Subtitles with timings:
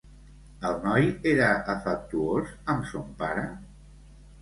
[0.69, 3.49] El noi era afectuós amb son pare?